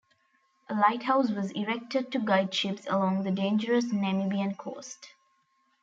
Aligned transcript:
A 0.67 0.73
lighthouse 0.73 1.29
was 1.29 1.51
erected 1.51 2.11
to 2.11 2.17
guide 2.17 2.51
ships 2.51 2.87
along 2.87 3.21
the 3.21 3.29
dangerous 3.29 3.85
Namibian 3.93 4.57
coast. 4.57 5.11